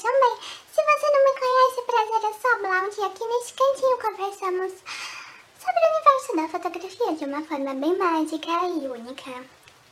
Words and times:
Se 0.00 0.04
você 0.04 1.10
não 1.10 1.24
me 1.24 1.40
conhece, 1.40 1.82
prazer 1.82 2.30
é 2.30 2.34
só 2.40 2.56
Blonde 2.58 3.00
e 3.00 3.04
aqui 3.04 3.24
neste 3.24 3.52
cantinho 3.54 3.98
conversamos 3.98 4.72
sobre 5.58 5.80
o 5.82 5.90
universo 5.90 6.36
da 6.36 6.48
fotografia 6.48 7.16
de 7.16 7.24
uma 7.24 7.42
forma 7.42 7.74
bem 7.74 7.96
mágica 7.96 8.46
e 8.46 8.86
única. 8.86 9.44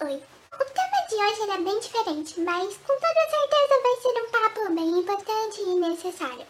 Oi. 0.03 0.23
O 0.55 0.65
tema 0.65 1.07
de 1.09 1.15
hoje 1.17 1.51
é 1.51 1.59
bem 1.59 1.81
diferente, 1.81 2.41
mas 2.41 2.77
com 2.77 2.95
toda 2.95 3.31
certeza 3.31 3.83
vai 3.83 3.97
ser 4.01 4.23
um 4.23 4.31
papo 4.31 4.75
bem 4.75 4.89
importante 5.01 5.63
e 5.63 5.75
necessário. 5.75 6.47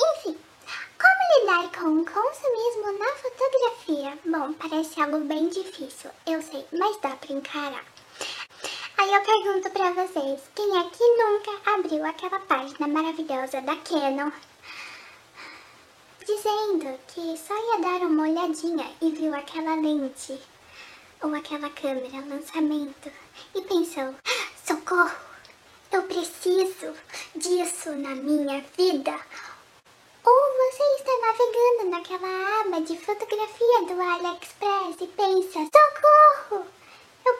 Enfim, 0.00 0.38
como 0.96 1.40
lidar 1.40 1.72
com 1.72 2.02
o 2.02 2.06
consumismo 2.06 2.98
na 3.00 3.12
fotografia? 3.16 4.16
Bom, 4.24 4.52
parece 4.52 5.00
algo 5.00 5.18
bem 5.24 5.48
difícil, 5.48 6.10
eu 6.24 6.40
sei, 6.40 6.64
mas 6.70 6.96
dá 6.98 7.16
pra 7.16 7.32
encarar. 7.32 7.84
Aí 9.02 9.12
eu 9.12 9.20
pergunto 9.22 9.68
pra 9.70 9.90
vocês, 9.90 10.40
quem 10.54 10.78
é 10.78 10.84
que 10.84 11.04
nunca 11.16 11.72
abriu 11.72 12.06
aquela 12.06 12.38
página 12.38 12.86
maravilhosa 12.86 13.60
da 13.60 13.74
Canon 13.74 14.30
dizendo 16.24 17.00
que 17.08 17.36
só 17.36 17.52
ia 17.52 17.80
dar 17.80 18.06
uma 18.06 18.22
olhadinha 18.22 18.88
e 19.00 19.10
viu 19.10 19.34
aquela 19.34 19.74
lente 19.74 20.40
ou 21.20 21.34
aquela 21.34 21.68
câmera 21.70 22.24
lançamento 22.28 23.10
e 23.56 23.62
pensou, 23.62 24.14
socorro, 24.64 25.10
eu 25.90 26.04
preciso 26.04 26.94
disso 27.34 27.90
na 27.96 28.14
minha 28.14 28.60
vida. 28.76 29.18
Ou 30.24 30.70
você 30.70 30.82
está 31.00 31.12
navegando 31.26 31.90
naquela 31.90 32.60
aba 32.60 32.80
de 32.82 32.96
fotografia 32.98 33.82
do 33.82 34.00
AliExpress 34.00 35.00
e 35.00 35.08
pensa, 35.08 35.58
socorro, 35.58 36.01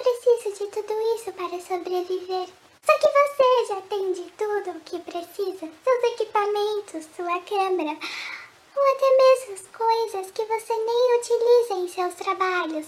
preciso 0.02 0.64
de 0.64 0.70
tudo 0.72 0.92
isso 1.14 1.32
para 1.32 1.60
sobreviver. 1.60 2.48
Só 2.84 2.98
que 2.98 3.06
você 3.06 3.66
já 3.68 3.80
tem 3.82 4.12
de 4.12 4.22
tudo 4.32 4.70
o 4.70 4.80
que 4.80 4.98
precisa, 4.98 5.70
seus 5.84 6.04
equipamentos, 6.14 7.08
sua 7.14 7.40
câmera, 7.42 7.96
ou 8.76 8.92
até 8.92 9.16
mesmo 9.16 9.68
coisas 9.72 10.30
que 10.32 10.44
você 10.44 10.74
nem 10.74 11.18
utiliza 11.18 11.74
em 11.74 11.88
seus 11.88 12.14
trabalhos. 12.14 12.86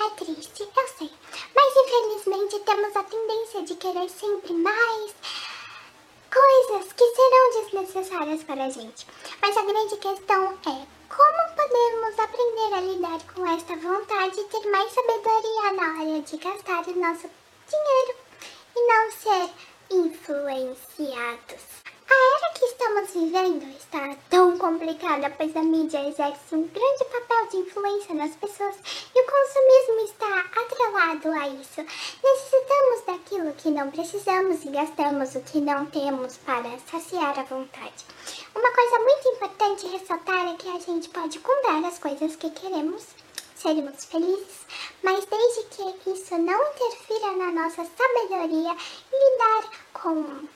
É 0.00 0.10
triste, 0.10 0.62
eu 0.62 0.88
sei, 0.96 1.10
mas 1.54 1.76
infelizmente 1.76 2.60
temos 2.60 2.94
a 2.94 3.02
tendência 3.02 3.62
de 3.62 3.74
querer 3.74 4.08
sempre 4.08 4.52
mais 4.52 5.14
coisas 6.32 6.92
que 6.92 7.14
serão 7.14 7.62
desnecessárias 7.62 8.44
para 8.44 8.66
a 8.66 8.70
gente. 8.70 9.06
Mas 9.42 9.56
a 9.56 9.62
grande 9.62 9.96
questão 9.96 10.52
é 10.52 10.86
como 11.08 11.56
podemos 11.56 12.18
aprender 12.18 12.67
esta 13.58 13.74
vontade 13.74 14.40
e 14.40 14.44
ter 14.44 14.70
mais 14.70 14.92
sabedoria 14.92 15.72
na 15.72 16.00
hora 16.00 16.22
de 16.22 16.36
gastar 16.36 16.86
o 16.86 16.94
nosso 16.94 17.28
dinheiro 17.68 18.14
e 18.76 18.86
não 18.86 19.10
ser 19.10 19.50
influenciados. 19.90 21.78
A 22.08 22.14
era 22.14 22.54
que 22.54 22.64
estamos 22.66 23.10
vivendo 23.10 23.64
está 23.76 24.16
tão 24.30 24.56
complicada, 24.56 25.28
pois 25.36 25.56
a 25.56 25.62
mídia 25.64 26.08
exerce 26.08 26.54
um 26.54 26.68
grande 26.68 27.04
papel 27.06 27.48
de 27.48 27.56
influência 27.56 28.14
nas 28.14 28.36
pessoas 28.36 28.76
e 29.12 29.20
o 29.20 29.26
consumismo 29.26 30.04
está 30.04 30.60
atrelado 30.62 31.32
a 31.32 31.48
isso. 31.48 31.84
Necessitamos 32.22 33.04
daquilo 33.06 33.52
que 33.54 33.70
não 33.70 33.90
precisamos 33.90 34.64
e 34.64 34.68
gastamos 34.68 35.34
o 35.34 35.40
que 35.40 35.60
não 35.60 35.84
temos 35.86 36.36
para 36.36 36.78
saciar 36.90 37.36
a 37.36 37.42
vontade. 37.42 38.06
Uma 38.54 38.70
coisa 38.72 38.98
muito 39.00 39.28
importante 39.30 39.88
ressaltar 39.88 40.46
é 40.46 40.54
que 40.54 40.68
a 40.68 40.78
gente 40.78 41.08
pode 41.08 41.40
comprar 41.40 41.84
as 41.84 41.98
coisas 41.98 42.36
que 42.36 42.50
queremos, 42.50 43.04
seremos 43.58 44.04
felizes, 44.04 44.66
mas 45.02 45.24
desde 45.24 45.64
que 45.64 46.10
isso 46.10 46.38
não 46.38 46.70
interfira 46.70 47.32
na 47.32 47.52
nossa 47.52 47.84
sabedoria 47.84 48.76
lidar 49.12 49.70
com 49.92 50.48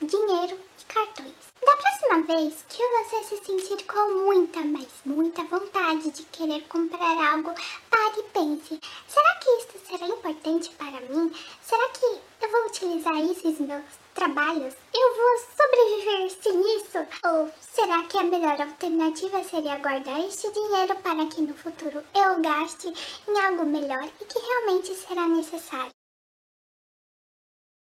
dinheiro 0.00 0.58
e 0.80 0.84
cartões. 0.84 1.34
Da 1.60 1.76
próxima 1.76 2.22
vez 2.22 2.64
que 2.68 2.82
você 2.82 3.24
se 3.24 3.44
sentir 3.44 3.84
com 3.86 4.24
muita, 4.24 4.60
mas 4.60 4.86
muita 5.04 5.42
vontade 5.44 6.10
de 6.12 6.22
querer 6.24 6.62
comprar 6.68 7.32
algo, 7.32 7.52
pare 7.90 8.20
e 8.20 8.22
pense: 8.22 8.80
será 9.08 9.34
que 9.34 9.50
isso 9.50 9.86
será 9.88 10.06
importante 10.06 10.70
para 10.70 11.00
mim? 11.00 11.34
Será 11.62 11.88
que 11.88 12.20
vou 12.58 12.66
utilizar 12.66 13.16
isso 13.24 13.46
em 13.46 13.66
meus 13.66 13.84
trabalhos? 14.14 14.74
Eu 14.92 15.16
vou 15.16 15.38
sobreviver 15.56 16.30
sem 16.30 16.76
isso? 16.76 16.98
Ou 17.24 17.50
será 17.60 18.02
que 18.04 18.18
a 18.18 18.24
melhor 18.24 18.60
alternativa 18.60 19.44
seria 19.44 19.78
guardar 19.78 20.20
este 20.20 20.50
dinheiro 20.50 20.96
para 20.96 21.26
que 21.26 21.42
no 21.42 21.54
futuro 21.54 22.02
eu 22.14 22.40
gaste 22.40 22.92
em 23.28 23.40
algo 23.40 23.64
melhor 23.64 24.04
e 24.20 24.24
que 24.24 24.38
realmente 24.38 24.94
será 24.94 25.28
necessário? 25.28 25.92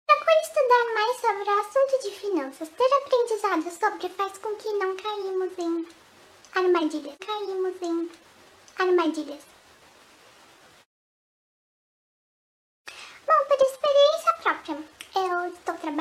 Procure 0.07 0.41
estudar 0.41 0.93
mais 0.93 1.21
sobre 1.21 1.43
o 1.43 1.59
assunto 1.59 2.03
de 2.03 2.11
finanças. 2.11 2.69
Ter 2.69 2.93
aprendizado 2.93 3.71
sobre 3.71 4.09
faz 4.09 4.37
com 4.39 4.55
que 4.55 4.69
não 4.73 4.95
caímos 4.95 5.51
em 5.57 5.87
armadilhas. 6.55 7.15
Caímos 7.19 7.81
em 7.81 8.09
armadilhas. 8.77 9.52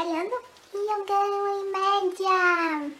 Trabalhando 0.03 0.43
e 0.75 0.77
eu 0.77 1.05
ganho 1.05 1.61
em 1.61 1.71
média 1.71 2.93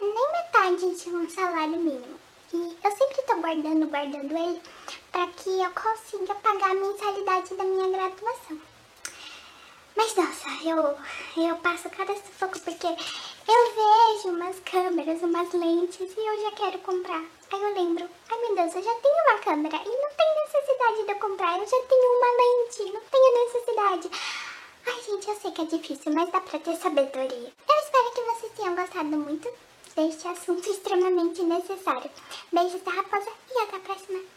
nem 0.00 0.32
metade 0.32 0.96
de 0.96 1.10
um 1.10 1.30
salário 1.30 1.78
mínimo. 1.78 2.18
E 2.52 2.76
eu 2.82 2.90
sempre 2.90 3.20
estou 3.20 3.40
guardando, 3.40 3.86
guardando 3.86 4.36
ele 4.36 4.60
para 5.12 5.26
que 5.28 5.48
eu 5.48 5.70
consiga 5.70 6.34
pagar 6.34 6.70
a 6.70 6.74
mensalidade 6.74 7.54
da 7.54 7.64
minha 7.64 7.88
graduação. 7.88 8.58
Mas 9.96 10.14
nossa, 10.14 10.48
eu, 10.64 11.44
eu 11.44 11.56
passo 11.56 11.88
cada 11.90 12.14
sufoco 12.14 12.58
porque 12.60 12.86
eu 12.86 13.74
vejo 13.74 14.28
umas 14.36 14.58
câmeras, 14.60 15.22
umas 15.22 15.52
lentes 15.52 16.16
e 16.16 16.20
eu 16.20 16.42
já 16.42 16.50
quero 16.52 16.78
comprar. 16.80 17.24
Aí 17.52 17.62
eu 17.62 17.74
lembro, 17.74 18.08
ai 18.30 18.38
meu 18.40 18.56
Deus, 18.56 18.74
eu 18.74 18.82
já 18.82 18.94
tenho 18.94 19.14
uma 19.14 19.38
câmera 19.38 19.76
e 19.76 19.88
não 19.88 20.10
tem 20.10 20.34
necessidade 20.44 21.04
de 21.04 21.12
eu 21.12 21.18
comprar, 21.18 21.58
eu 21.58 21.66
já 21.66 21.82
tenho 21.88 22.18
uma 22.18 22.30
lente, 22.42 22.92
não 22.92 23.00
tenho 23.00 23.44
necessidade. 23.44 24.10
Ai 24.86 25.02
gente, 25.02 25.28
eu 25.28 25.36
sei 25.36 25.50
que 25.50 25.62
é 25.62 25.64
difícil, 25.64 26.12
mas 26.12 26.30
dá 26.30 26.40
pra 26.40 26.58
ter 26.60 26.76
sabedoria. 26.76 27.52
Eu 27.68 27.76
espero 27.84 28.12
que 28.14 28.20
vocês 28.22 28.52
tenham 28.56 28.76
gostado 28.76 29.16
muito 29.16 29.48
deste 29.96 30.28
assunto 30.28 30.70
extremamente 30.70 31.42
necessário. 31.42 32.10
Beijos 32.52 32.82
da 32.82 32.92
raposa 32.92 33.30
e 33.50 33.58
até 33.62 33.76
a 33.76 33.80
próxima. 33.80 34.35